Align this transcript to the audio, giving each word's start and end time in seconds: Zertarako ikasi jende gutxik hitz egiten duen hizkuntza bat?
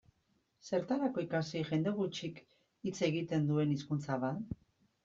Zertarako 0.69 1.25
ikasi 1.25 1.61
jende 1.69 1.95
gutxik 1.99 2.43
hitz 2.89 2.99
egiten 3.13 3.49
duen 3.53 3.79
hizkuntza 3.79 4.21
bat? 4.27 4.61